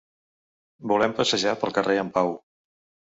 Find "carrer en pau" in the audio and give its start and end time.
1.79-2.33